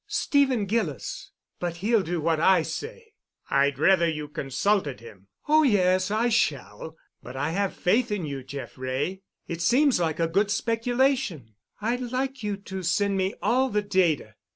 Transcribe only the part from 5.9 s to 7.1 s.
I shall.